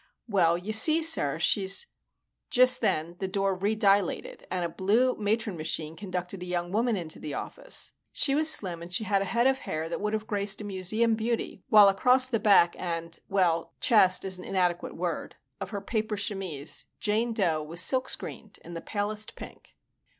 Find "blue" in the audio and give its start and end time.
4.67-5.15